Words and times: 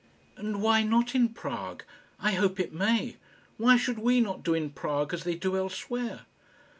"And 0.35 0.63
why 0.63 0.81
not 0.81 1.13
in 1.13 1.29
Prague? 1.29 1.83
I 2.19 2.31
hope 2.31 2.59
it 2.59 2.73
may. 2.73 3.17
Why 3.57 3.77
should 3.77 3.99
we 3.99 4.19
not 4.19 4.41
do 4.41 4.55
in 4.55 4.71
Prague 4.71 5.13
as 5.13 5.25
they 5.25 5.35
do 5.35 5.55
elsewhere?" 5.55 6.21